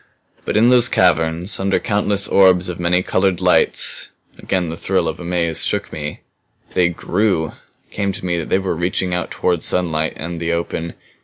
"But 0.45 0.57
in 0.57 0.69
those 0.69 0.89
caverns, 0.89 1.59
under 1.59 1.77
countless 1.77 2.27
orbs 2.27 2.69
of 2.69 2.79
many 2.79 3.03
colored 3.03 3.39
lights" 3.39 4.09
again 4.35 4.69
the 4.69 4.75
thrill 4.75 5.07
of 5.07 5.19
amaze 5.19 5.63
shook 5.63 5.93
me 5.93 6.21
"they 6.73 6.89
grew. 6.89 7.49
It 7.89 7.91
came 7.91 8.11
to 8.13 8.25
me 8.25 8.39
that 8.39 8.49
they 8.49 8.57
were 8.57 8.75
reaching 8.75 9.13
out 9.13 9.29
toward 9.29 9.61
sunlight 9.61 10.13
and 10.15 10.39
the 10.39 10.53
open. 10.53 10.95